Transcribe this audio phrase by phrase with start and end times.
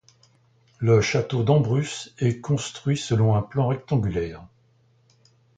[0.79, 4.43] Le château d’Ambrus est construit selon un plan rectangulaire.